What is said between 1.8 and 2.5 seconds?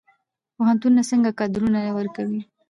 ورکوي؟